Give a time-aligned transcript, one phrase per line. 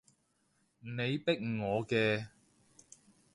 [0.79, 2.25] 你逼我嘅